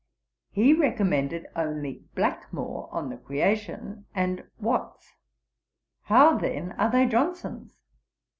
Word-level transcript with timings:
He 0.49 0.73
recommended 0.73 1.45
only 1.55 2.05
Blackmore 2.15 2.89
on 2.91 3.09
the 3.11 3.17
Creation, 3.17 4.07
and 4.15 4.49
Watts. 4.59 5.13
How 6.05 6.39
then 6.39 6.71
are 6.71 6.89
they 6.89 7.05
Johnson's? 7.05 7.77